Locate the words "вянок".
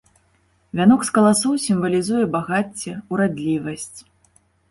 0.79-1.01